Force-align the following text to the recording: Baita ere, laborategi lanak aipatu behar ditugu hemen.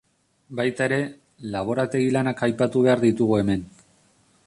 Baita 0.59 0.87
ere, 0.89 0.97
laborategi 1.57 2.09
lanak 2.17 2.43
aipatu 2.51 2.85
behar 2.89 3.05
ditugu 3.07 3.41
hemen. 3.43 3.67